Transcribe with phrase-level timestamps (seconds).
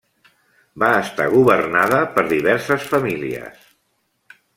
[0.83, 3.61] Va estar governada per diverses famílies.